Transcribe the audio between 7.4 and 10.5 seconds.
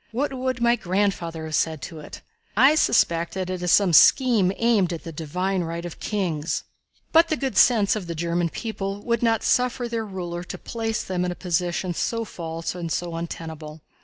sense of the German people would not suffer their ruler